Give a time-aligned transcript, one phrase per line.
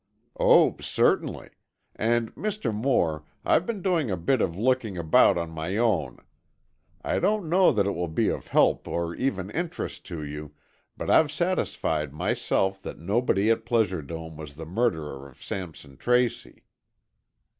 [0.39, 1.51] "Oh, certainly.
[1.95, 2.73] And, Mr.
[2.73, 6.17] Moore, I've been doing a bit of looking about on my own.
[7.03, 10.55] I don't know that it will be of help or even interest to you,
[10.97, 16.63] but I've satisfied myself that nobody at Pleasure Dome was the murderer of Sampson Tracy."